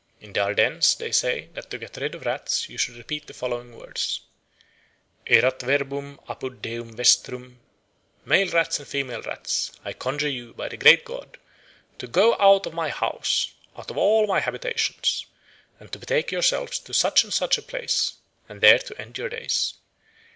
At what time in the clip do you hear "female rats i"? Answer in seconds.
8.87-9.93